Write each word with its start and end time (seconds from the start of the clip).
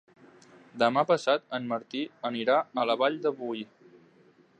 Demà 0.83 1.03
passat 1.11 1.45
en 1.57 1.67
Martí 1.73 2.01
anirà 2.31 2.57
a 2.85 2.87
la 2.93 2.97
Vall 3.03 3.21
de 3.27 3.33
Boí. 3.43 3.63